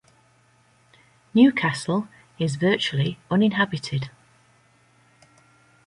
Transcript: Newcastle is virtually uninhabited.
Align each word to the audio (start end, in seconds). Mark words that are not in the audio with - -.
Newcastle 1.35 2.07
is 2.39 2.55
virtually 2.55 3.19
uninhabited. 3.29 4.09